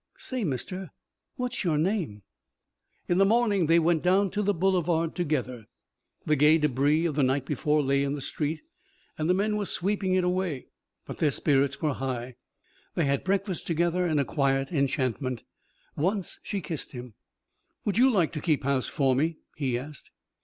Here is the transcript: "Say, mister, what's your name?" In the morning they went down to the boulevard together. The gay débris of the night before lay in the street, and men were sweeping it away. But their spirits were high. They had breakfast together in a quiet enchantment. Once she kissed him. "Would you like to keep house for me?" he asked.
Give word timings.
"Say, 0.17 0.43
mister, 0.43 0.89
what's 1.35 1.63
your 1.63 1.77
name?" 1.77 2.23
In 3.07 3.19
the 3.19 3.23
morning 3.23 3.67
they 3.67 3.77
went 3.77 4.01
down 4.01 4.31
to 4.31 4.41
the 4.41 4.51
boulevard 4.51 5.13
together. 5.15 5.65
The 6.25 6.35
gay 6.35 6.57
débris 6.57 7.07
of 7.07 7.13
the 7.13 7.21
night 7.21 7.45
before 7.45 7.83
lay 7.83 8.01
in 8.03 8.15
the 8.15 8.21
street, 8.21 8.61
and 9.19 9.31
men 9.37 9.57
were 9.57 9.67
sweeping 9.67 10.15
it 10.15 10.23
away. 10.23 10.65
But 11.05 11.19
their 11.19 11.29
spirits 11.29 11.83
were 11.83 11.93
high. 11.93 12.37
They 12.95 13.05
had 13.05 13.23
breakfast 13.23 13.67
together 13.67 14.07
in 14.07 14.17
a 14.17 14.25
quiet 14.25 14.71
enchantment. 14.71 15.43
Once 15.95 16.39
she 16.41 16.61
kissed 16.61 16.93
him. 16.93 17.13
"Would 17.85 17.99
you 17.99 18.09
like 18.09 18.31
to 18.31 18.41
keep 18.41 18.63
house 18.63 18.89
for 18.89 19.13
me?" 19.15 19.37
he 19.55 19.77
asked. 19.77 20.09